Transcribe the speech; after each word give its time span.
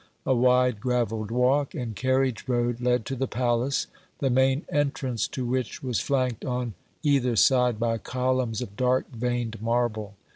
A 0.25 0.33
wide 0.33 0.79
graveled 0.79 1.29
walk 1.29 1.75
and 1.75 1.95
carriage 1.95 2.45
road 2.47 2.81
led 2.81 3.05
to 3.05 3.15
the 3.15 3.27
palace, 3.27 3.85
the 4.17 4.31
main 4.31 4.65
entrance 4.69 5.27
to 5.27 5.45
which 5.45 5.83
was 5.83 5.99
flanked 5.99 6.43
on 6.43 6.73
either 7.03 7.35
side 7.35 7.79
by 7.79 7.99
columns 7.99 8.63
of 8.63 8.75
dark 8.75 9.11
veined 9.11 9.61
marble. 9.61 10.15